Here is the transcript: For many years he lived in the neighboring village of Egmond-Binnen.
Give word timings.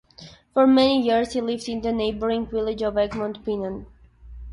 For 0.55 0.65
many 0.65 0.99
years 0.99 1.33
he 1.33 1.41
lived 1.41 1.69
in 1.69 1.81
the 1.81 1.91
neighboring 1.91 2.47
village 2.47 2.81
of 2.81 2.95
Egmond-Binnen. 2.95 3.85